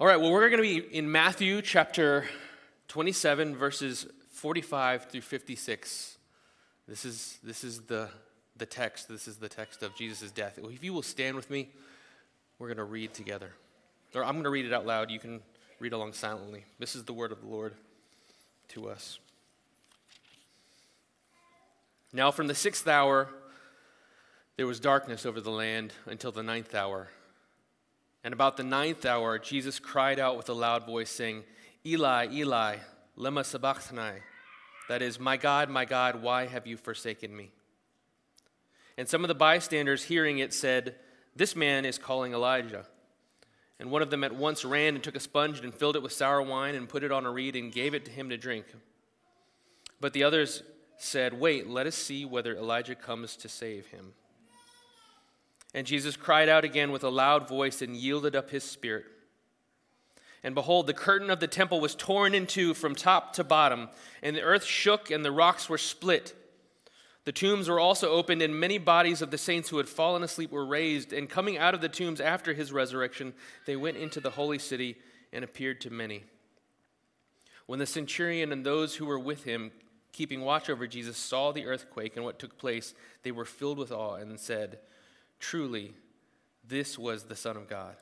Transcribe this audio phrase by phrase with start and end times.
[0.00, 2.24] All right, well, we're going to be in Matthew chapter
[2.88, 6.16] 27, verses 45 through 56.
[6.88, 8.08] This is, this is the,
[8.56, 9.10] the text.
[9.10, 10.58] This is the text of Jesus' death.
[10.58, 11.68] If you will stand with me,
[12.58, 13.50] we're going to read together.
[14.14, 15.10] Or I'm going to read it out loud.
[15.10, 15.42] You can
[15.80, 16.64] read along silently.
[16.78, 17.74] This is the word of the Lord
[18.68, 19.18] to us.
[22.10, 23.28] Now, from the sixth hour,
[24.56, 27.10] there was darkness over the land until the ninth hour.
[28.22, 31.44] And about the ninth hour, Jesus cried out with a loud voice, saying,
[31.86, 32.76] Eli, Eli,
[33.16, 34.20] lema sabachthani.
[34.88, 37.50] That is, My God, my God, why have you forsaken me?
[38.98, 40.96] And some of the bystanders hearing it said,
[41.34, 42.84] This man is calling Elijah.
[43.78, 46.12] And one of them at once ran and took a sponge and filled it with
[46.12, 48.66] sour wine and put it on a reed and gave it to him to drink.
[50.00, 50.62] But the others
[50.98, 54.12] said, Wait, let us see whether Elijah comes to save him.
[55.74, 59.06] And Jesus cried out again with a loud voice and yielded up his spirit.
[60.42, 63.88] And behold, the curtain of the temple was torn in two from top to bottom,
[64.22, 66.34] and the earth shook and the rocks were split.
[67.24, 70.50] The tombs were also opened, and many bodies of the saints who had fallen asleep
[70.50, 71.12] were raised.
[71.12, 73.34] And coming out of the tombs after his resurrection,
[73.66, 74.96] they went into the holy city
[75.32, 76.24] and appeared to many.
[77.66, 79.70] When the centurion and those who were with him,
[80.12, 83.92] keeping watch over Jesus, saw the earthquake and what took place, they were filled with
[83.92, 84.78] awe and said,
[85.40, 85.94] Truly,
[86.66, 87.96] this was the Son of God.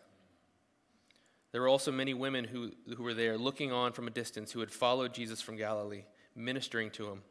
[1.53, 4.61] There were also many women who, who were there looking on from a distance who
[4.61, 6.05] had followed Jesus from Galilee,
[6.36, 7.22] ministering to him,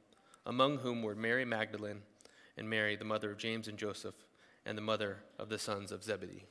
[0.46, 2.02] among whom were Mary Magdalene
[2.58, 4.16] and Mary, the mother of James and Joseph,
[4.66, 6.46] and the mother of the sons of Zebedee.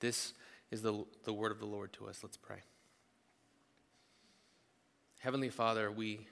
[0.00, 0.32] This
[0.70, 2.20] is the, the word of the Lord to us.
[2.22, 2.58] Let's pray.
[5.20, 6.26] Heavenly Father, we,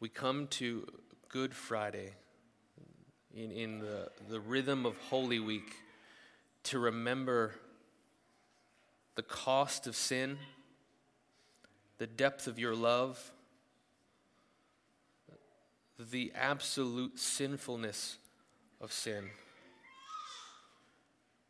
[0.00, 0.86] we come to
[1.28, 2.14] Good Friday
[3.36, 5.74] in, in the, the rhythm of Holy Week
[6.64, 7.54] to remember
[9.16, 10.38] the cost of sin,
[11.98, 13.32] the depth of your love,
[15.98, 18.18] the absolute sinfulness
[18.80, 19.30] of sin,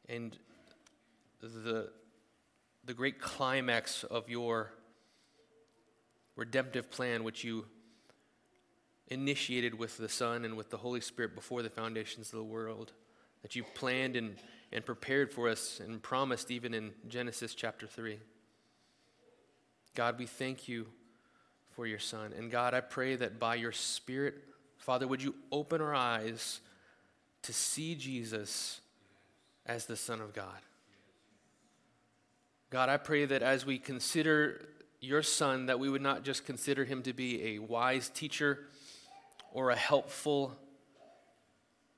[0.09, 0.37] and
[1.41, 1.91] the,
[2.85, 4.71] the great climax of your
[6.37, 7.67] redemptive plan, which you
[9.09, 12.93] initiated with the Son and with the Holy Spirit before the foundations of the world,
[13.43, 14.37] that you planned and,
[14.73, 18.19] and prepared for us and promised even in Genesis chapter 3.
[19.95, 20.87] God, we thank you
[21.71, 22.33] for your Son.
[22.37, 24.35] And God, I pray that by your Spirit,
[24.79, 26.61] Father, would you open our eyes
[27.43, 28.81] to see Jesus
[29.67, 30.61] as the Son of God?
[32.71, 34.67] God, I pray that as we consider
[35.01, 38.61] your Son, that we would not just consider him to be a wise teacher
[39.55, 40.53] or a helpful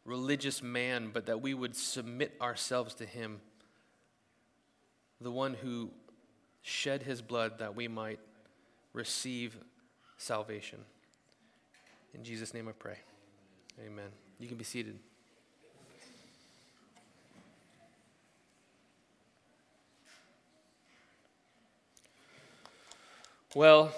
[0.04, 3.40] religious man, but that we would submit ourselves to him,
[5.20, 5.90] the one who
[6.62, 8.20] shed his blood that we might
[8.92, 9.56] receive
[10.18, 10.78] salvation.
[12.14, 12.98] In Jesus' name I pray.
[13.84, 14.10] Amen.
[14.38, 14.98] You can be seated.
[23.54, 23.90] Well,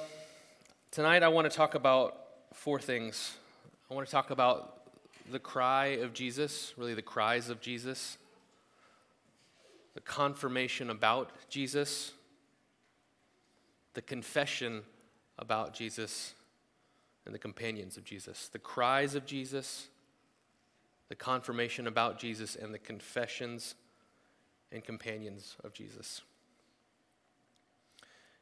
[0.93, 2.17] tonight I want to talk about
[2.55, 3.37] four things.
[3.91, 4.83] I want to talk about
[5.31, 8.19] the cry of Jesus, really the cries of Jesus,
[9.95, 12.13] the confirmation about Jesus,
[13.95, 14.83] the confession
[15.39, 16.35] about Jesus,
[17.25, 18.49] and the companions of Jesus.
[18.53, 19.89] The cries of Jesus,
[21.09, 23.75] the confirmation about Jesus, and the confessions
[24.71, 26.21] and companions of Jesus.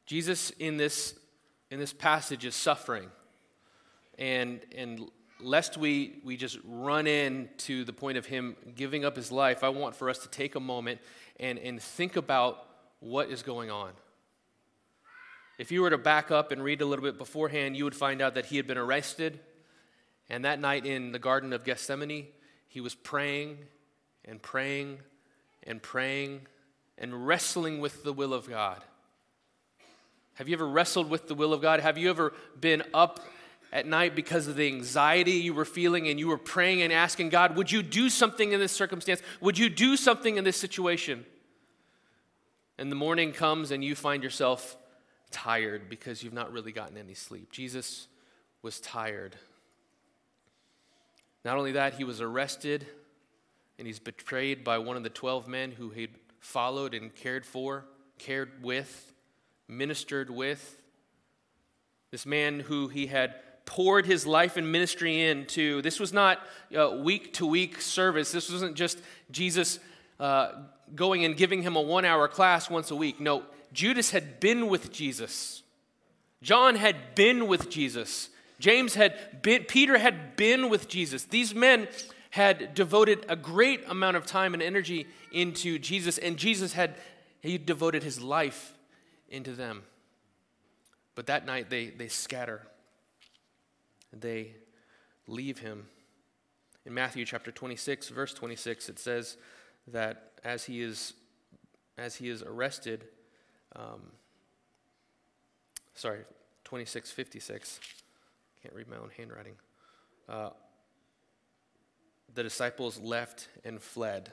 [0.06, 1.14] Jesus in this,
[1.70, 3.10] in this passage is suffering.
[4.18, 5.08] And, and
[5.40, 9.62] lest we, we just run in to the point of him giving up his life,
[9.62, 11.00] I want for us to take a moment
[11.38, 12.66] and, and think about
[13.00, 13.90] what is going on.
[15.58, 18.20] If you were to back up and read a little bit beforehand, you would find
[18.20, 19.40] out that he had been arrested.
[20.28, 22.26] And that night in the Garden of Gethsemane,
[22.68, 23.58] he was praying
[24.24, 24.98] and praying
[25.62, 26.42] and praying
[26.98, 28.82] and wrestling with the will of God.
[30.34, 31.80] Have you ever wrestled with the will of God?
[31.80, 33.20] Have you ever been up
[33.72, 37.28] at night because of the anxiety you were feeling and you were praying and asking
[37.28, 39.20] God, would you do something in this circumstance?
[39.40, 41.24] Would you do something in this situation?
[42.78, 44.76] And the morning comes and you find yourself
[45.30, 47.50] tired because you've not really gotten any sleep.
[47.50, 48.06] Jesus
[48.62, 49.36] was tired.
[51.44, 52.86] Not only that, he was arrested
[53.78, 57.84] and he's betrayed by one of the 12 men who he'd followed and cared for,
[58.18, 59.12] cared with,
[59.68, 60.80] ministered with.
[62.10, 63.34] This man who he had
[63.66, 65.82] poured his life and ministry into.
[65.82, 66.40] This was not
[67.02, 68.32] week to week service.
[68.32, 68.98] This wasn't just
[69.30, 69.78] Jesus
[70.18, 70.52] uh,
[70.94, 73.20] going and giving him a one hour class once a week.
[73.20, 73.42] No,
[73.72, 75.62] Judas had been with Jesus.
[76.42, 78.30] John had been with Jesus.
[78.58, 81.24] James had been, Peter had been with Jesus.
[81.24, 81.88] These men
[82.30, 86.94] had devoted a great amount of time and energy into Jesus, and Jesus had
[87.40, 88.74] he devoted his life
[89.28, 89.82] into them.
[91.14, 92.62] But that night they, they scatter.
[94.12, 94.54] They
[95.26, 95.86] leave him.
[96.84, 99.36] In Matthew chapter 26, verse 26, it says
[99.88, 101.14] that as he is,
[101.98, 103.04] as he is arrested,
[103.74, 104.12] um,
[105.94, 106.20] sorry,
[106.64, 107.80] 2656,
[108.62, 109.54] can't read my own handwriting.
[110.28, 110.50] Uh,
[112.34, 114.30] the disciples left and fled.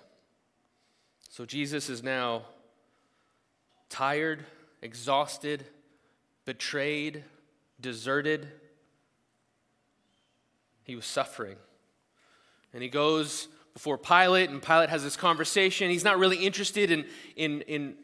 [1.29, 2.43] So Jesus is now
[3.89, 4.45] tired,
[4.81, 5.65] exhausted,
[6.45, 7.23] betrayed,
[7.79, 8.47] deserted.
[10.83, 11.57] He was suffering.
[12.73, 15.89] And he goes before Pilate, and Pilate has this conversation.
[15.89, 17.95] He's not really interested in, in, in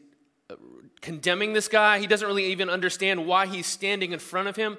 [0.48, 0.56] uh,
[1.00, 1.98] condemning this guy.
[1.98, 4.76] He doesn't really even understand why he's standing in front of him.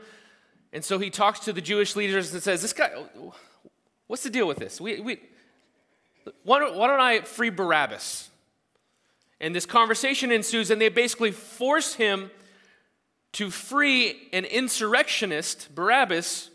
[0.74, 2.92] And so he talks to the Jewish leaders and says, This guy,
[4.08, 4.80] what's the deal with this?
[4.80, 5.20] We, we,
[6.44, 8.30] why, don't, why don't I free Barabbas?
[9.40, 12.30] And this conversation ensues, and they basically force him
[13.34, 16.51] to free an insurrectionist, Barabbas,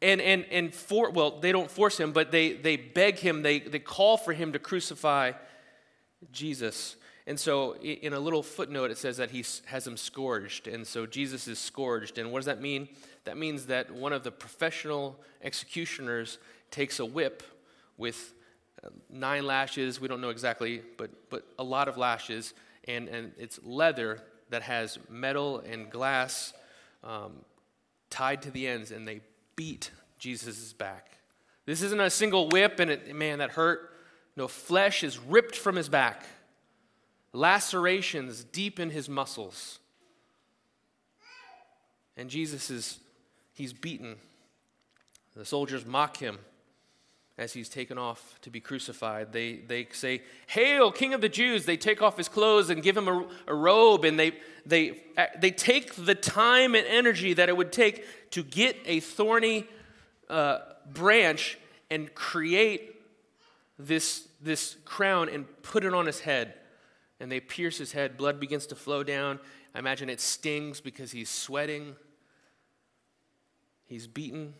[0.00, 3.60] and, and, and for, well, they don't force him, but they, they beg him, they,
[3.60, 5.32] they call for him to crucify
[6.32, 6.96] Jesus.
[7.26, 10.68] And so, in a little footnote, it says that he has him scourged.
[10.68, 12.18] And so, Jesus is scourged.
[12.18, 12.88] And what does that mean?
[13.24, 16.38] That means that one of the professional executioners
[16.70, 17.42] takes a whip
[17.96, 18.34] with
[18.84, 22.52] uh, nine lashes, we don't know exactly, but, but a lot of lashes,
[22.86, 24.20] and, and it's leather
[24.50, 26.52] that has metal and glass
[27.02, 27.32] um,
[28.10, 29.20] tied to the ends, and they
[29.56, 31.18] beat Jesus' back.
[31.66, 33.90] This isn't a single whip and it, man, that hurt.
[34.36, 36.24] No, flesh is ripped from his back,
[37.32, 39.78] lacerations deep in his muscles.
[42.16, 42.98] And Jesus is,
[43.54, 44.16] he's beaten.
[45.36, 46.38] The soldiers mock him
[47.36, 49.32] as he's taken off to be crucified.
[49.32, 51.64] They, they say, Hail, King of the Jews!
[51.64, 54.32] They take off his clothes and give him a, a robe, and they,
[54.64, 55.02] they,
[55.38, 59.66] they take the time and energy that it would take to get a thorny
[60.30, 60.58] uh,
[60.92, 61.58] branch
[61.90, 62.94] and create
[63.78, 66.54] this, this crown and put it on his head.
[67.18, 68.16] And they pierce his head.
[68.16, 69.40] Blood begins to flow down.
[69.74, 71.96] I imagine it stings because he's sweating.
[73.86, 74.54] He's beaten.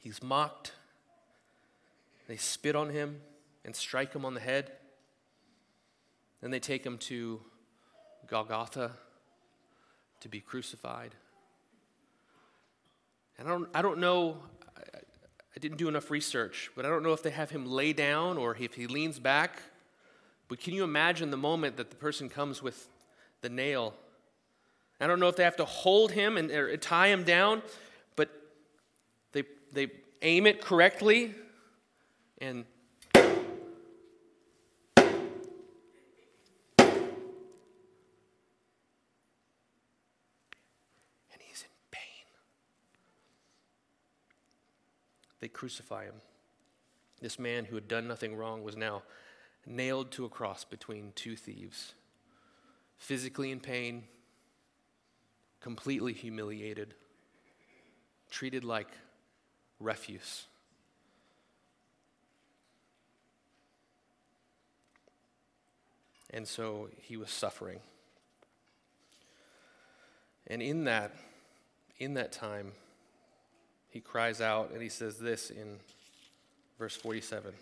[0.00, 0.72] He's mocked.
[2.26, 3.20] They spit on him
[3.64, 4.72] and strike him on the head.
[6.40, 7.40] Then they take him to
[8.26, 8.92] Golgotha
[10.20, 11.14] to be crucified.
[13.38, 14.38] And I don't, I don't know,
[14.76, 14.98] I,
[15.56, 18.38] I didn't do enough research, but I don't know if they have him lay down
[18.38, 19.58] or if he leans back.
[20.48, 22.88] But can you imagine the moment that the person comes with
[23.40, 23.94] the nail?
[25.00, 27.62] I don't know if they have to hold him and tie him down,
[28.16, 28.30] but
[29.32, 29.42] they,
[29.72, 29.88] they
[30.22, 31.34] aim it correctly
[32.44, 32.64] and
[33.14, 33.24] and
[41.40, 42.26] he's in pain.
[45.40, 46.20] They crucify him.
[47.22, 49.04] This man who had done nothing wrong was now
[49.66, 51.94] nailed to a cross between two thieves,
[52.98, 54.04] physically in pain,
[55.60, 56.92] completely humiliated,
[58.30, 58.88] treated like
[59.80, 60.44] refuse.
[66.34, 67.78] And so he was suffering.
[70.48, 71.14] And in that,
[71.98, 72.72] in that time,
[73.88, 75.78] he cries out and he says this in
[76.76, 77.52] verse 47.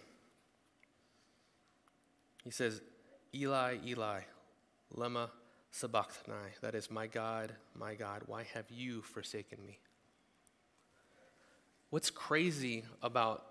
[2.44, 2.80] He says,
[3.34, 4.20] Eli, Eli,
[4.96, 5.28] lema
[5.70, 6.52] sabachthani.
[6.62, 9.78] That is, my God, my God, why have you forsaken me?
[11.90, 13.44] What's crazy about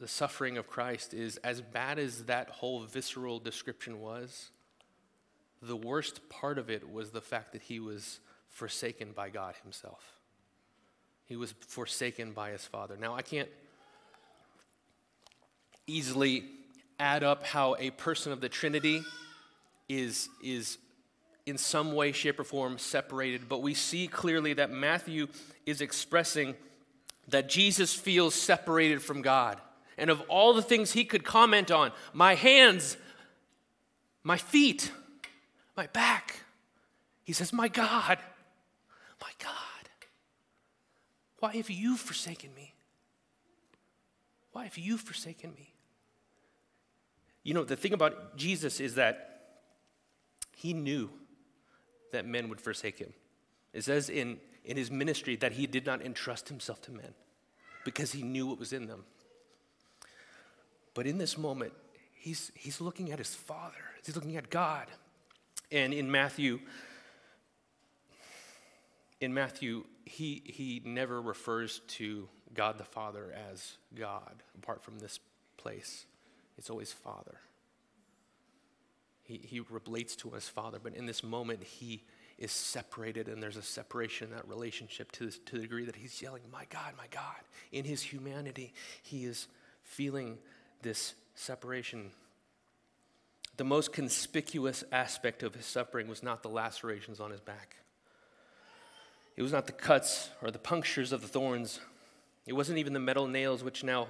[0.00, 4.50] the suffering of Christ is as bad as that whole visceral description was,
[5.62, 8.20] the worst part of it was the fact that he was
[8.50, 10.02] forsaken by God himself.
[11.26, 12.96] He was forsaken by his Father.
[13.00, 13.48] Now, I can't
[15.86, 16.44] easily
[16.98, 19.02] add up how a person of the Trinity
[19.88, 20.78] is, is
[21.46, 25.28] in some way, shape, or form separated, but we see clearly that Matthew
[25.66, 26.54] is expressing
[27.28, 29.60] that Jesus feels separated from God
[29.96, 32.96] and of all the things he could comment on my hands,
[34.22, 34.90] my feet,
[35.76, 36.40] my back.
[37.22, 38.18] He says, My God,
[39.20, 39.88] my God,
[41.38, 42.74] why have you forsaken me?
[44.52, 45.72] Why have you forsaken me?
[47.42, 49.34] You know, the thing about Jesus is that
[50.56, 51.10] he knew
[52.12, 53.12] that men would forsake him.
[53.72, 57.12] It says in, in his ministry that he did not entrust himself to men
[57.84, 59.04] because he knew what was in them.
[60.94, 61.72] But in this moment,
[62.12, 63.74] he's, he's looking at his Father,
[64.04, 64.86] he's looking at God.
[65.70, 66.60] And in Matthew,
[69.20, 75.18] in Matthew, he, he never refers to God the Father as God, apart from this
[75.56, 76.06] place.
[76.56, 77.38] It's always Father.
[79.24, 82.04] He, he relates to us Father, but in this moment, he
[82.36, 85.96] is separated, and there's a separation in that relationship to, this, to the degree that
[85.96, 87.40] he's yelling, My God, my God.
[87.72, 89.48] In his humanity, he is
[89.82, 90.38] feeling
[90.84, 92.12] this separation.
[93.56, 97.76] The most conspicuous aspect of his suffering was not the lacerations on his back.
[99.36, 101.80] It was not the cuts or the punctures of the thorns.
[102.46, 104.06] It wasn't even the metal nails which now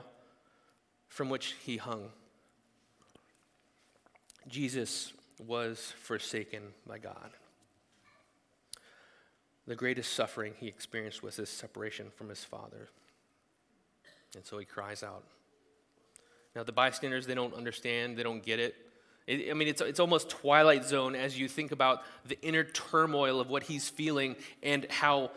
[1.09, 2.11] from which he hung.
[4.49, 7.31] Jesus was forsaken by God.
[9.67, 12.89] The greatest suffering he experienced was his separation from his father.
[14.35, 15.25] And so he cries out.
[16.55, 18.77] Now, the bystanders, they don't understand, they don't get it.
[19.27, 19.51] it.
[19.51, 23.51] I mean, it's, it's almost Twilight Zone as you think about the inner turmoil of
[23.51, 25.31] what he's feeling and how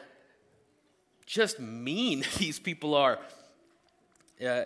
[1.25, 3.19] just mean these people are.
[4.43, 4.63] Uh,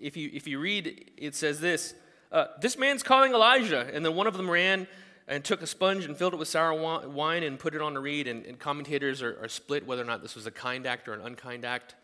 [0.00, 1.94] if, you, if you read, it says this
[2.30, 3.88] uh, This man's calling Elijah.
[3.92, 4.86] And then one of them ran
[5.26, 6.72] and took a sponge and filled it with sour
[7.08, 8.28] wine and put it on a reed.
[8.28, 11.14] And, and commentators are, are, split whether or not this was a kind act or
[11.14, 11.94] an unkind act.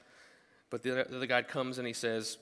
[0.71, 2.39] But the, the other guy comes and he says,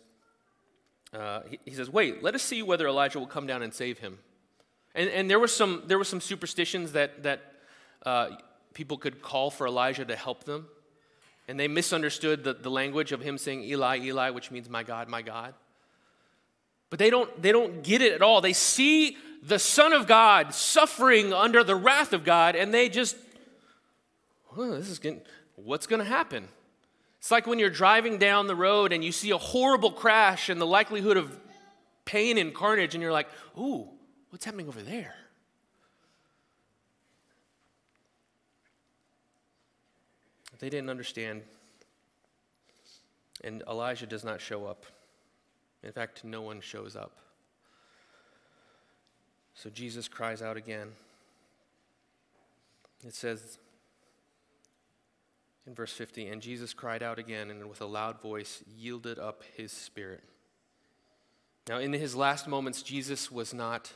[1.13, 3.99] uh, he, he, says, Wait, let us see whether Elijah will come down and save
[3.99, 4.19] him.
[4.95, 7.41] And, and there, was some, there were some superstitions that, that
[8.05, 8.31] uh,
[8.75, 10.69] people could call for Elijah to help them.
[11.49, 15.09] And they misunderstood the, the language of him saying, Eli, Eli, which means my God,
[15.09, 15.55] my God.
[16.89, 18.41] But they don't, they don't get it at all.
[18.41, 23.17] They see the Son of God suffering under the wrath of God, and they just,
[24.57, 25.23] oh, this is getting,
[25.57, 26.49] what's going to happen?
[27.23, 30.61] It's like when you're driving down the road and you see a horrible crash and
[30.61, 31.39] the likelihood of
[32.05, 33.87] pain and carnage, and you're like, ooh,
[34.31, 35.15] what's happening over there?
[40.59, 41.43] They didn't understand.
[43.45, 44.85] And Elijah does not show up.
[45.85, 47.13] In fact, no one shows up.
[49.55, 50.89] So Jesus cries out again.
[53.07, 53.59] It says
[55.67, 59.43] in verse 50 And Jesus cried out again and with a loud voice yielded up
[59.57, 60.23] his spirit.
[61.69, 63.93] Now, in his last moments, Jesus was not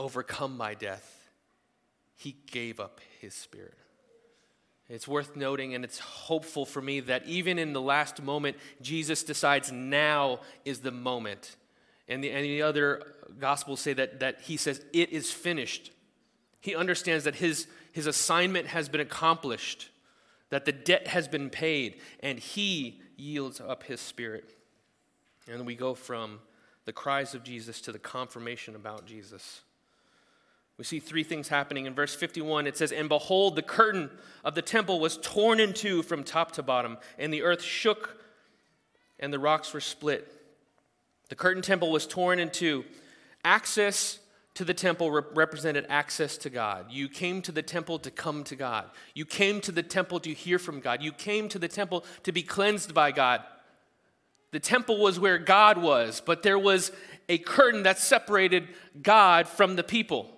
[0.00, 1.30] overcome by death,
[2.16, 3.74] he gave up his spirit.
[4.88, 9.22] It's worth noting, and it's hopeful for me that even in the last moment, Jesus
[9.22, 11.56] decides now is the moment.
[12.08, 13.02] And the, and the other
[13.38, 15.92] gospels say that, that he says, It is finished.
[16.60, 19.88] He understands that his, his assignment has been accomplished,
[20.52, 24.54] that the debt has been paid, and he yields up his spirit.
[25.50, 26.40] And we go from
[26.84, 29.62] the cries of Jesus to the confirmation about Jesus.
[30.76, 31.86] We see three things happening.
[31.86, 34.10] In verse 51, it says, And behold, the curtain
[34.44, 38.22] of the temple was torn in two from top to bottom, and the earth shook,
[39.18, 40.30] and the rocks were split.
[41.30, 42.84] The curtain temple was torn in two.
[43.42, 44.18] Access
[44.54, 46.86] to the temple represented access to God.
[46.90, 48.90] You came to the temple to come to God.
[49.14, 51.02] You came to the temple to hear from God.
[51.02, 53.42] You came to the temple to be cleansed by God.
[54.50, 56.92] The temple was where God was, but there was
[57.30, 58.68] a curtain that separated
[59.00, 60.28] God from the people.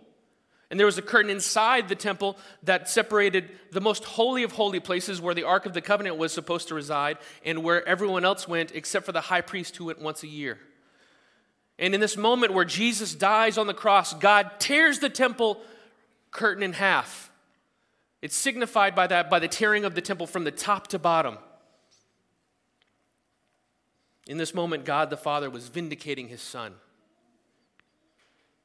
[0.71, 4.80] And there was a curtain inside the temple that separated the most holy of holy
[4.80, 8.47] places where the Ark of the Covenant was supposed to reside and where everyone else
[8.47, 10.59] went except for the high priest who went once a year.
[11.78, 15.61] And in this moment where Jesus dies on the cross, God tears the temple
[16.31, 17.31] curtain in half.
[18.23, 21.38] It's signified by that, by the tearing of the temple from the top to bottom.
[24.26, 26.75] In this moment, God the Father was vindicating his Son.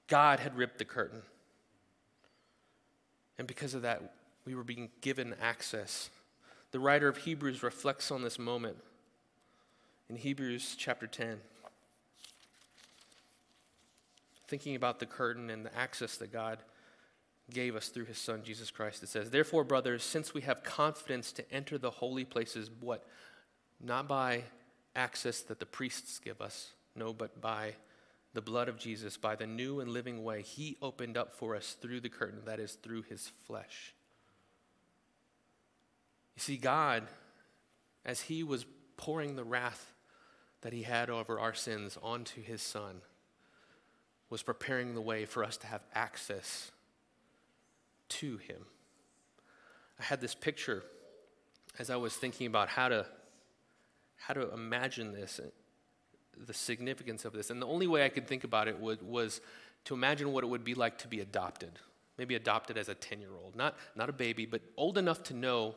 [0.07, 1.21] God had ripped the curtain.
[3.37, 4.13] And because of that,
[4.45, 6.09] we were being given access.
[6.71, 8.77] The writer of Hebrews reflects on this moment
[10.09, 11.39] in Hebrews chapter 10.
[14.49, 16.57] Thinking about the curtain and the access that God
[17.51, 21.31] gave us through his son Jesus Christ, it says, Therefore, brothers, since we have confidence
[21.33, 23.05] to enter the holy places, what?
[23.79, 24.43] Not by
[24.95, 27.75] access that the priests give us, no, but by
[28.33, 31.75] the blood of Jesus, by the new and living way he opened up for us
[31.79, 33.93] through the curtain, that is, through his flesh.
[36.35, 37.03] You see, God,
[38.03, 38.65] as he was
[38.97, 39.93] pouring the wrath
[40.61, 43.01] that he had over our sins onto his son,
[44.29, 46.71] was preparing the way for us to have access
[48.09, 48.65] to him.
[49.99, 50.83] I had this picture
[51.77, 53.05] as I was thinking about how to
[54.19, 55.39] how to imagine this,
[56.37, 57.49] the significance of this.
[57.49, 59.41] And the only way I could think about it was, was
[59.85, 61.71] to imagine what it would be like to be adopted.
[62.17, 65.33] Maybe adopted as a 10 year old, not, not a baby, but old enough to
[65.33, 65.75] know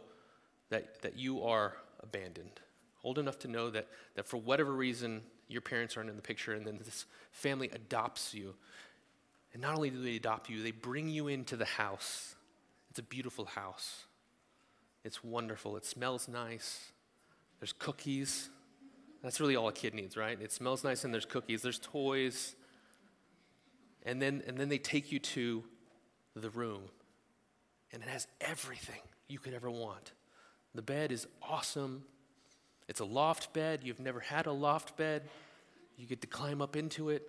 [0.71, 2.61] that, that you are abandoned.
[3.05, 6.55] Old enough to know that, that for whatever reason, your parents aren't in the picture,
[6.55, 8.55] and then this family adopts you.
[9.53, 12.35] And not only do they adopt you, they bring you into the house.
[12.91, 14.05] It's a beautiful house.
[15.05, 15.77] It's wonderful.
[15.77, 16.93] It smells nice.
[17.61, 18.49] There's cookies.
[19.23, 20.41] That's really all a kid needs, right?
[20.41, 22.57] It smells nice and there's cookies, there's toys.
[24.05, 25.65] And then, and then they take you to
[26.35, 26.83] the room.
[27.93, 30.13] And it has everything you could ever want.
[30.75, 32.05] The bed is awesome.
[32.93, 33.81] It's a loft bed.
[33.83, 35.23] You've never had a loft bed.
[35.97, 37.27] You get to climb up into it.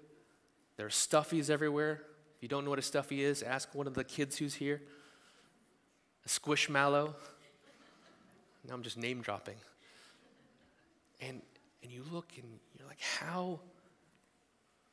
[0.76, 2.02] There are stuffies everywhere.
[2.36, 4.82] If you don't know what a stuffy is, ask one of the kids who's here.
[6.26, 7.14] A squishmallow.
[8.68, 9.56] Now I'm just name dropping.
[11.22, 11.42] And,
[11.82, 13.62] and you look and you're like, how?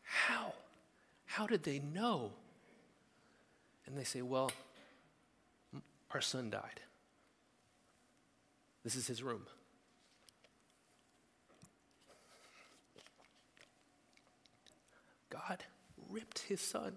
[0.05, 0.53] How?
[1.25, 2.31] How did they know?
[3.87, 4.53] And they say, well,
[6.13, 6.81] our son died.
[8.85, 9.47] This is his room.
[15.31, 15.65] God
[16.11, 16.93] ripped his son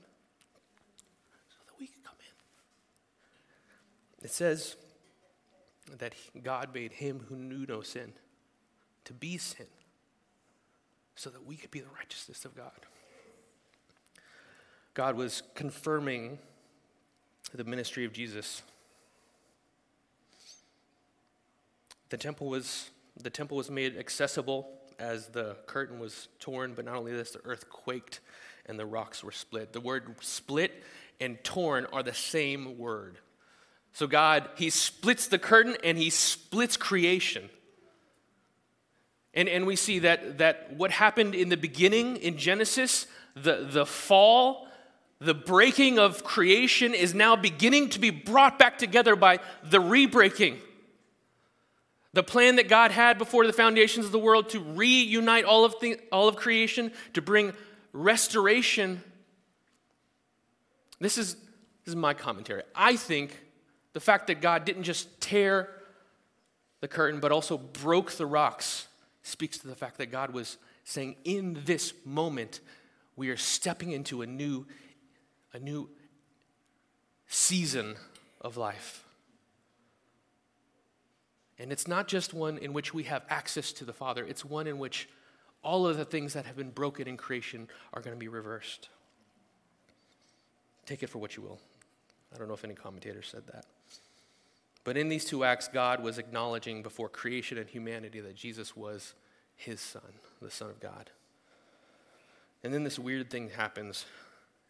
[1.50, 2.16] so that we could come
[4.20, 4.26] in.
[4.26, 4.76] It says
[5.98, 6.14] that
[6.44, 8.14] God made him who knew no sin
[9.06, 9.68] to be sin
[11.16, 12.72] so that we could be the righteousness of God.
[14.94, 16.38] God was confirming
[17.54, 18.62] the ministry of Jesus.
[22.10, 22.90] The temple was,
[23.22, 24.68] the temple was made accessible
[25.00, 28.20] as the curtain was torn, but not only this, the earth quaked
[28.66, 29.74] and the rocks were split.
[29.74, 30.84] The word split
[31.20, 33.18] and torn are the same word.
[33.94, 37.50] So God, He splits the curtain and He splits creation.
[39.34, 43.86] And, and we see that, that what happened in the beginning in Genesis, the, the
[43.86, 44.68] fall,
[45.20, 50.60] the breaking of creation is now beginning to be brought back together by the rebreaking.
[52.14, 55.76] The plan that God had before the foundations of the world to reunite all of,
[55.82, 57.54] the, all of creation, to bring
[57.92, 59.02] restoration.
[61.00, 62.64] This is, this is my commentary.
[62.76, 63.40] I think
[63.94, 65.70] the fact that God didn't just tear
[66.82, 68.88] the curtain, but also broke the rocks
[69.24, 72.60] speaks to the fact that God was saying, in this moment,
[73.16, 74.66] we are stepping into a new,
[75.54, 75.90] a new
[77.28, 77.96] season
[78.42, 79.03] of life.
[81.60, 84.68] And it's not just one in which we have access to the Father, it's one
[84.68, 85.08] in which
[85.62, 88.90] all of the things that have been broken in creation are going to be reversed.
[90.86, 91.60] Take it for what you will.
[92.34, 93.66] I don't know if any commentator said that.
[94.84, 99.14] But in these two acts, God was acknowledging before creation and humanity that Jesus was
[99.56, 100.02] his son,
[100.42, 101.10] the Son of God.
[102.64, 104.06] And then this weird thing happens.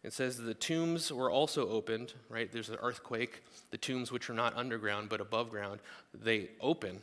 [0.04, 2.52] It says the tombs were also opened, right?
[2.52, 3.42] There's an earthquake.
[3.70, 5.80] The tombs, which are not underground but above ground,
[6.12, 7.00] they open,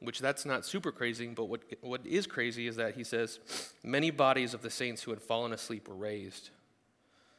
[0.00, 3.38] which that's not super crazy, but what, what is crazy is that he says,
[3.84, 6.48] many bodies of the saints who had fallen asleep were raised.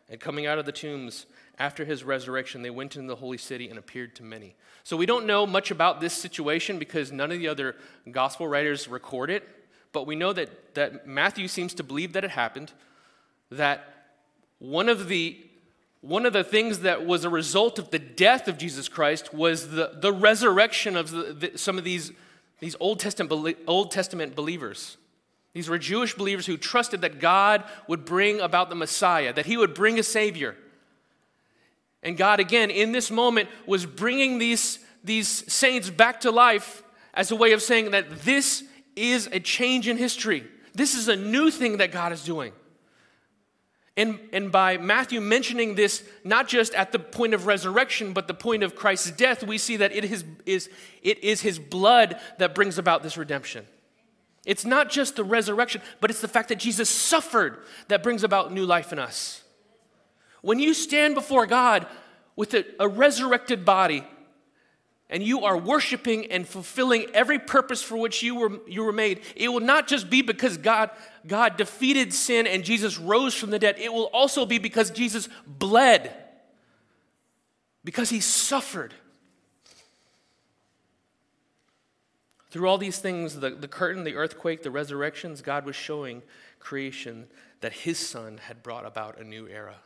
[0.09, 1.25] And coming out of the tombs
[1.57, 4.55] after his resurrection, they went into the holy city and appeared to many.
[4.83, 7.75] So we don't know much about this situation because none of the other
[8.11, 9.47] gospel writers record it,
[9.91, 12.73] but we know that, that Matthew seems to believe that it happened,
[13.49, 13.98] that
[14.59, 15.37] one of the
[16.01, 19.71] one of the things that was a result of the death of Jesus Christ was
[19.71, 22.13] the, the resurrection of the, the, some of these,
[22.61, 24.95] these Old Testament, Old Testament believers.
[25.53, 29.57] These were Jewish believers who trusted that God would bring about the Messiah, that he
[29.57, 30.55] would bring a Savior.
[32.01, 36.81] And God, again, in this moment, was bringing these, these saints back to life
[37.13, 38.63] as a way of saying that this
[38.95, 40.47] is a change in history.
[40.73, 42.53] This is a new thing that God is doing.
[43.99, 48.33] And, and by Matthew mentioning this, not just at the point of resurrection, but the
[48.33, 50.69] point of Christ's death, we see that it is, is,
[51.03, 53.65] it is his blood that brings about this redemption.
[54.45, 57.57] It's not just the resurrection, but it's the fact that Jesus suffered
[57.89, 59.43] that brings about new life in us.
[60.43, 61.85] When you stand before God
[62.37, 64.05] with a, a resurrected body,
[65.09, 69.21] and you are worshiping and fulfilling every purpose for which you were, you were made,
[69.35, 70.91] it will not just be because God,
[71.25, 73.79] God defeated sin and Jesus rose from the dead.
[73.79, 76.13] It will also be because Jesus bled,
[77.83, 78.93] because he suffered.
[82.51, 86.21] Through all these things, the, the curtain, the earthquake, the resurrections, God was showing
[86.59, 87.27] creation
[87.61, 89.77] that his son had brought about a new era.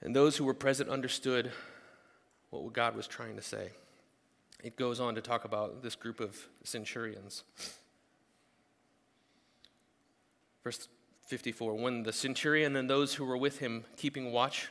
[0.00, 1.52] And those who were present understood
[2.62, 3.70] what God was trying to say.
[4.62, 7.44] It goes on to talk about this group of centurions.
[10.62, 10.88] Verse
[11.26, 14.68] 54 When the centurion and those who were with him, keeping watch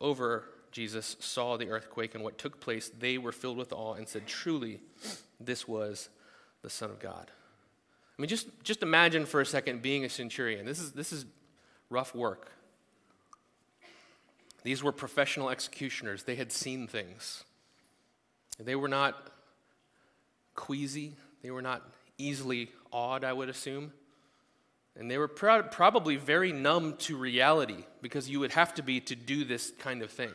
[0.00, 4.08] over Jesus, saw the earthquake and what took place, they were filled with awe and
[4.08, 4.80] said, Truly,
[5.38, 6.08] this was
[6.62, 7.30] the Son of God.
[8.18, 10.66] I mean, just, just imagine for a second being a centurion.
[10.66, 11.24] This is, this is
[11.88, 12.52] rough work.
[14.62, 17.44] These were professional executioners, they had seen things.
[18.58, 19.30] They were not
[20.54, 21.82] queasy, they were not
[22.18, 23.92] easily awed, I would assume.
[24.98, 29.00] And they were pro- probably very numb to reality because you would have to be
[29.00, 30.32] to do this kind of thing.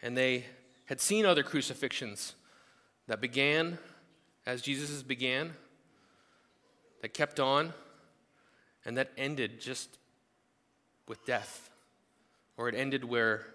[0.00, 0.44] And they
[0.86, 2.34] had seen other crucifixions
[3.08, 3.78] that began
[4.46, 5.54] as Jesus' began,
[7.00, 7.72] that kept on,
[8.84, 9.98] and that ended just
[11.08, 11.70] with death.
[12.56, 13.46] Or it ended where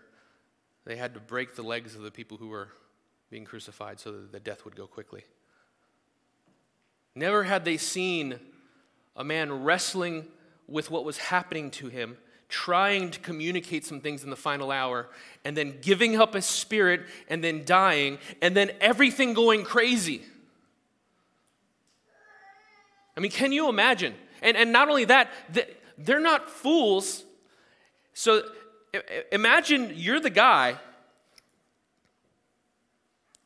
[0.85, 2.69] they had to break the legs of the people who were
[3.29, 5.23] being crucified so that the death would go quickly.
[7.15, 8.39] Never had they seen
[9.15, 10.25] a man wrestling
[10.67, 15.07] with what was happening to him, trying to communicate some things in the final hour,
[15.43, 20.23] and then giving up his spirit, and then dying, and then everything going crazy.
[23.15, 24.15] I mean, can you imagine?
[24.41, 25.29] And, and not only that,
[25.97, 27.25] they're not fools.
[28.13, 28.43] So
[29.31, 30.77] imagine you're the guy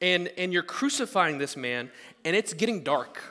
[0.02, 1.90] and, and you're crucifying this man,
[2.26, 3.22] and it's getting dark.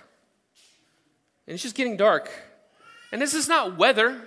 [1.46, 2.30] And it's just getting dark.
[3.12, 4.22] And this is not weather.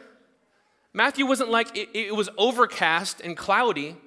[0.93, 3.98] Matthew wasn't like it, it was overcast and cloudy.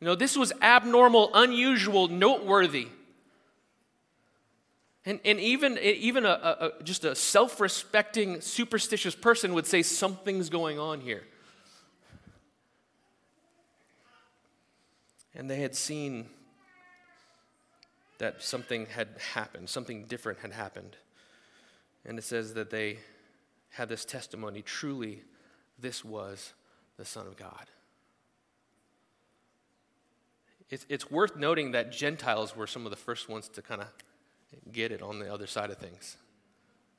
[0.00, 2.88] You know, this was abnormal, unusual, noteworthy.
[5.04, 10.50] And, and even, even a, a just a self respecting, superstitious person would say something's
[10.50, 11.22] going on here.
[15.36, 16.26] And they had seen
[18.18, 20.96] that something had happened, something different had happened.
[22.06, 22.98] And it says that they
[23.70, 25.22] had this testimony truly,
[25.78, 26.54] this was
[26.96, 27.66] the Son of God.
[30.70, 33.88] It's, it's worth noting that Gentiles were some of the first ones to kind of
[34.72, 36.16] get it on the other side of things.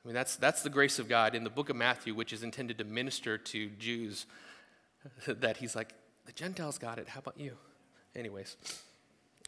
[0.04, 2.44] I mean, that's, that's the grace of God in the book of Matthew, which is
[2.44, 4.26] intended to minister to Jews,
[5.26, 5.92] that he's like,
[6.24, 7.08] the Gentiles got it.
[7.08, 7.56] How about you?
[8.16, 8.56] Anyways,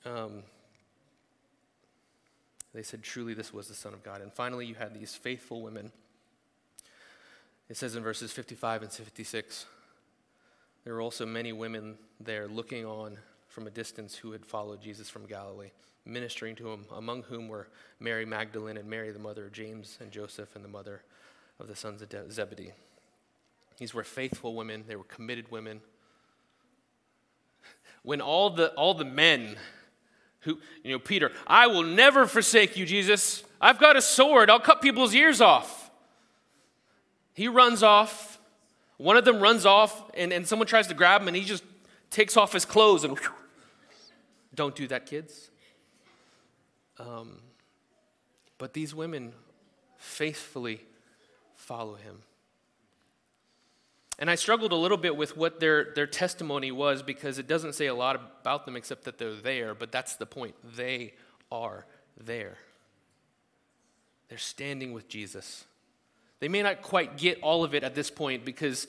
[0.05, 0.43] um,
[2.73, 4.21] they said, truly, this was the Son of God.
[4.21, 5.91] And finally, you had these faithful women.
[7.69, 9.67] It says in verses 55 and 56
[10.85, 13.19] there were also many women there looking on
[13.49, 15.71] from a distance who had followed Jesus from Galilee,
[16.07, 17.69] ministering to him, among whom were
[17.99, 21.03] Mary Magdalene and Mary, the mother of James and Joseph, and the mother
[21.59, 22.73] of the sons of Zebedee.
[23.77, 25.81] These were faithful women, they were committed women
[28.03, 29.57] when all the, all the men
[30.41, 33.45] who, you know, Peter, I will never forsake you, Jesus.
[33.61, 35.91] I've got a sword, I'll cut people's ears off.
[37.35, 38.39] He runs off.
[38.97, 41.65] One of them runs off, and, and someone tries to grab him, and he just
[42.11, 43.31] takes off his clothes and whew.
[44.55, 45.51] don't do that, kids.
[46.99, 47.39] Um,
[48.59, 49.33] but these women
[49.97, 50.83] faithfully
[51.55, 52.19] follow him.
[54.21, 57.75] And I struggled a little bit with what their, their testimony was because it doesn't
[57.75, 60.55] say a lot about them except that they're there, but that's the point.
[60.77, 61.15] They
[61.51, 61.87] are
[62.23, 62.59] there.
[64.29, 65.65] They're standing with Jesus.
[66.39, 68.87] They may not quite get all of it at this point because,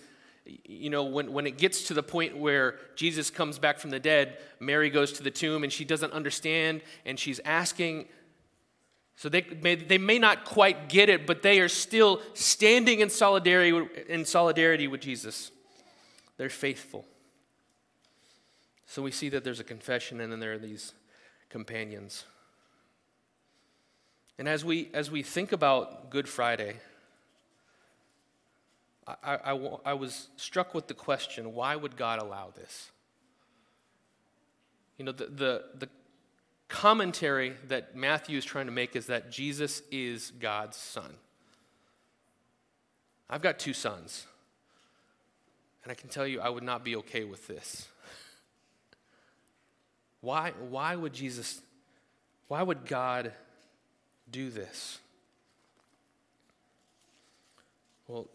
[0.65, 3.99] you know, when, when it gets to the point where Jesus comes back from the
[3.99, 8.05] dead, Mary goes to the tomb and she doesn't understand and she's asking
[9.15, 13.09] so they may, they may not quite get it, but they are still standing in
[13.09, 15.51] solidarity, in solidarity with Jesus.
[16.37, 17.05] They're faithful.
[18.87, 20.93] So we see that there's a confession and then there are these
[21.49, 22.25] companions.
[24.37, 26.77] And as we, as we think about Good Friday,
[29.07, 32.89] I, I, I was struck with the question why would God allow this?
[34.97, 35.89] You know, the, the, the
[36.71, 41.17] commentary that Matthew is trying to make is that Jesus is God's son.
[43.29, 44.25] I've got two sons,
[45.83, 47.87] and I can tell you I would not be okay with this.
[50.21, 51.63] Why, why would Jesus,
[52.47, 53.31] why would God
[54.29, 54.99] do this?
[58.07, 58.27] Well,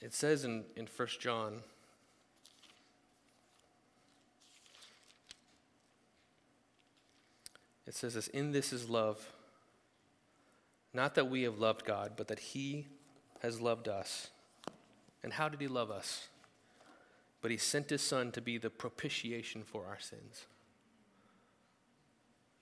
[0.00, 1.62] it says in, in 1 John
[7.86, 9.32] It says this In this is love,
[10.92, 12.86] not that we have loved God, but that He
[13.40, 14.28] has loved us.
[15.22, 16.28] And how did He love us?
[17.46, 20.46] but he sent his son to be the propitiation for our sins.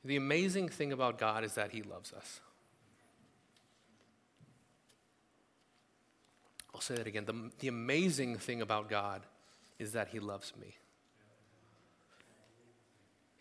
[0.04, 2.40] The amazing thing about God is that he loves us.
[6.74, 7.24] I'll say that again.
[7.24, 9.22] The, the amazing thing about God
[9.78, 10.74] is that he loves me.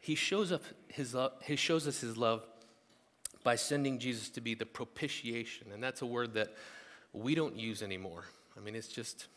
[0.03, 2.43] He shows, up his love, he shows us his love
[3.41, 5.67] by sending Jesus to be the propitiation.
[5.73, 6.53] And that's a word that
[7.13, 8.25] we don't use anymore.
[8.57, 9.27] I mean, it's just,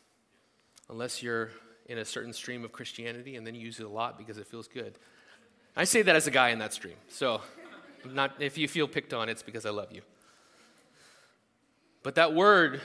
[0.90, 1.52] unless you're
[1.87, 4.48] in a certain stream of Christianity and then you use it a lot because it
[4.48, 4.98] feels good.
[5.76, 6.96] I say that as a guy in that stream.
[7.11, 7.42] So,
[8.05, 10.02] not, if you feel picked on, it's because I love you.
[12.02, 12.81] But that word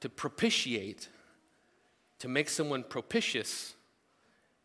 [0.00, 1.08] to propitiate,
[2.18, 3.74] to make someone propitious,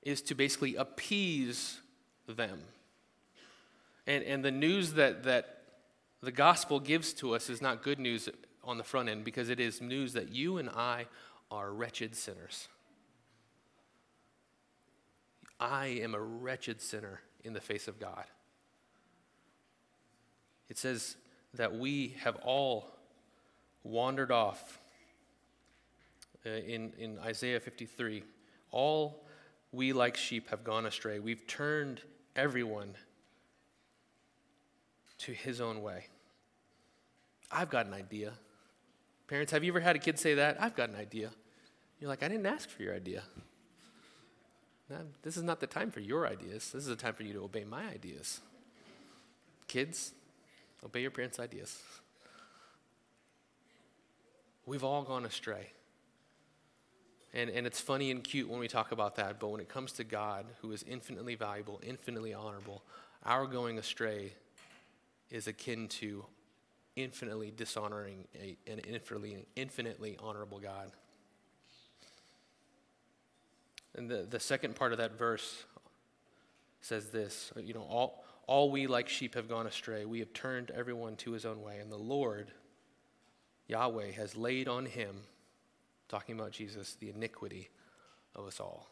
[0.01, 1.81] is to basically appease
[2.33, 2.59] them.
[4.05, 5.61] And, and the news that, that
[6.21, 8.29] the gospel gives to us is not good news
[8.63, 11.05] on the front end because it is news that you and I
[11.51, 12.67] are wretched sinners.
[15.59, 18.25] I am a wretched sinner in the face of God.
[20.69, 21.15] It says
[21.53, 22.91] that we have all
[23.83, 24.79] wandered off
[26.45, 28.23] uh, in, in Isaiah 53.
[28.71, 29.25] All
[29.71, 31.19] we like sheep have gone astray.
[31.19, 32.01] We've turned
[32.37, 32.95] everyone
[35.17, 36.05] to his own way.
[37.51, 38.33] I've got an idea.
[39.27, 40.61] Parents, have you ever had a kid say that?
[40.61, 41.31] I've got an idea.
[41.99, 43.23] You're like, I didn't ask for your idea.
[45.23, 46.71] This is not the time for your ideas.
[46.71, 48.39] This is the time for you to obey my ideas.
[49.67, 50.13] Kids,
[50.85, 51.81] obey your parents' ideas.
[54.65, 55.71] We've all gone astray.
[57.37, 59.91] And, and it's funny and cute when we talk about that, but when it comes
[59.93, 62.81] to God, who is infinitely valuable, infinitely honorable,
[63.23, 64.33] our going astray
[65.29, 66.25] is akin to
[66.95, 70.89] infinitely dishonoring a, an infinitely, infinitely honorable God.
[73.95, 75.65] And the, the second part of that verse
[76.81, 80.05] says this you know, all, all we like sheep have gone astray.
[80.05, 81.77] We have turned everyone to his own way.
[81.77, 82.51] And the Lord,
[83.67, 85.17] Yahweh, has laid on him,
[86.07, 87.69] talking about Jesus, the iniquity
[88.35, 88.87] of us all.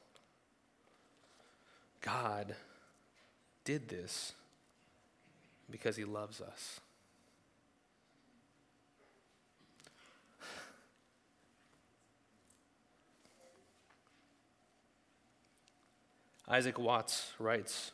[2.02, 2.56] God
[3.64, 4.34] did this
[5.70, 6.80] because he loves us.
[16.48, 17.92] Isaac Watts writes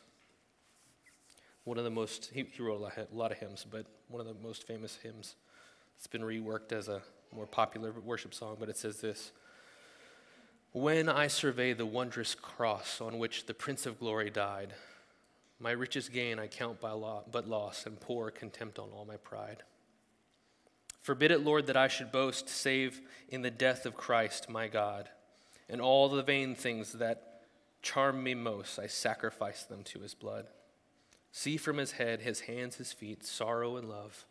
[1.64, 4.34] one of the most, he, he wrote a lot of hymns, but one of the
[4.42, 5.36] most famous hymns.
[5.96, 7.02] It's been reworked as a
[7.34, 9.32] more popular worship song, but it says this
[10.72, 14.74] When I survey the wondrous cross on which the Prince of Glory died,
[15.58, 19.16] my richest gain I count by law, but loss and pour contempt on all my
[19.16, 19.62] pride.
[21.00, 25.08] Forbid it, Lord, that I should boast, save in the death of Christ, my God,
[25.68, 27.42] and all the vain things that
[27.82, 30.46] charm me most, I sacrifice them to his blood.
[31.32, 34.26] See from his head, his hands, his feet, sorrow and love,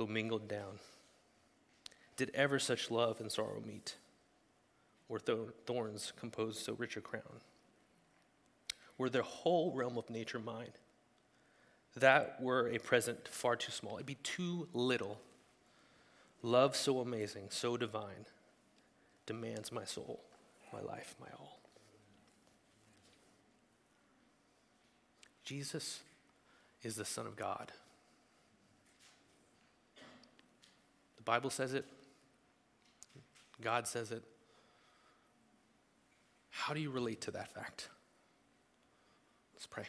[0.00, 0.78] though mingled down.
[2.16, 3.96] Did ever such love and sorrow meet,
[5.10, 7.42] or thorns compose so rich a crown?
[8.96, 10.72] Were the whole realm of nature mine?
[11.96, 13.96] That were a present far too small.
[13.96, 15.20] It'd be too little.
[16.42, 18.24] Love so amazing, so divine,
[19.26, 20.20] demands my soul,
[20.72, 21.60] my life, my all.
[25.44, 26.00] Jesus
[26.82, 27.72] is the Son of God.
[31.30, 31.84] Bible says it,
[33.62, 34.24] God says it.
[36.50, 37.88] How do you relate to that fact?
[39.54, 39.84] Let's pray.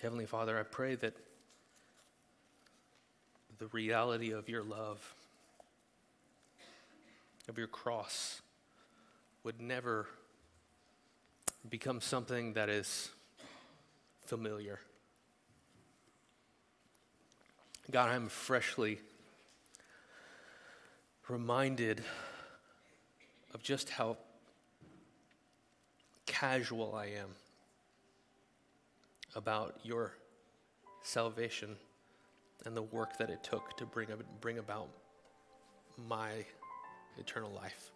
[0.00, 1.16] Heavenly Father, I pray that
[3.58, 5.16] the reality of your love
[7.48, 8.40] of your cross
[9.42, 10.06] would never
[11.68, 13.10] become something that is
[14.30, 14.78] familiar.
[17.90, 19.00] God, I'm freshly
[21.28, 22.00] reminded
[23.52, 24.18] of just how
[26.26, 27.30] casual I am
[29.34, 30.12] about your
[31.02, 31.74] salvation
[32.64, 34.90] and the work that it took to bring, bring about
[36.08, 36.44] my
[37.18, 37.90] eternal life.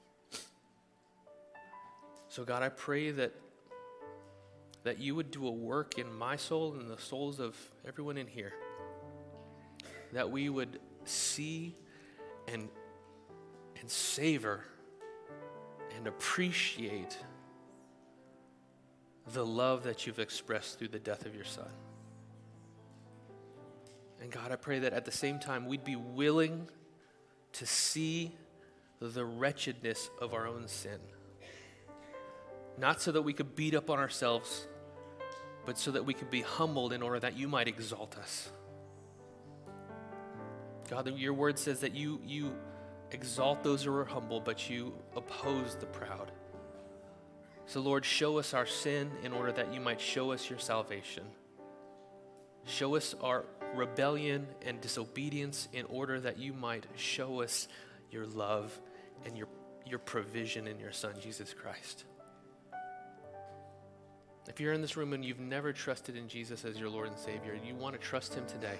[2.26, 3.32] So, God, I pray that,
[4.84, 8.26] that you would do a work in my soul and the souls of everyone in
[8.26, 8.52] here.
[10.12, 11.74] That we would see
[12.46, 12.68] and,
[13.80, 14.62] and savor
[15.96, 17.18] and appreciate
[19.32, 21.70] the love that you've expressed through the death of your Son.
[24.20, 26.68] And God, I pray that at the same time we'd be willing
[27.52, 28.36] to see
[29.00, 30.98] the wretchedness of our own sin.
[32.78, 34.66] Not so that we could beat up on ourselves,
[35.66, 38.50] but so that we could be humbled in order that you might exalt us.
[40.88, 42.54] God, your word says that you, you
[43.10, 46.30] exalt those who are humble, but you oppose the proud.
[47.66, 51.24] So, Lord, show us our sin in order that you might show us your salvation.
[52.66, 57.68] Show us our rebellion and disobedience in order that you might show us
[58.10, 58.78] your love
[59.24, 59.48] and your,
[59.86, 62.04] your provision in your Son, Jesus Christ.
[64.48, 67.18] If you're in this room and you've never trusted in Jesus as your Lord and
[67.18, 68.78] Savior, you want to trust Him today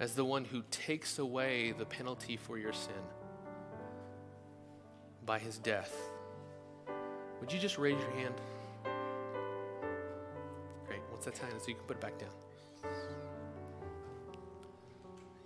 [0.00, 2.92] as the one who takes away the penalty for your sin
[5.26, 5.94] by His death,
[7.40, 8.34] would you just raise your hand?
[10.86, 11.00] Great.
[11.10, 12.30] Once that's hand, so you can put it back down.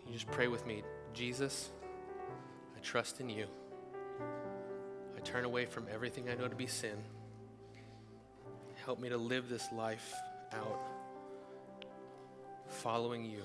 [0.07, 0.83] You just pray with me.
[1.14, 1.70] Jesus,
[2.76, 3.46] I trust in you.
[5.16, 6.98] I turn away from everything I know to be sin.
[8.85, 10.12] Help me to live this life
[10.53, 10.81] out
[12.68, 13.42] following you.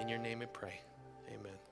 [0.00, 0.80] In your name I pray.
[1.28, 1.67] Amen.